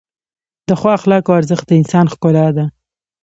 [0.67, 2.65] د ښو اخلاقو ارزښت د انسان ښکلا ده.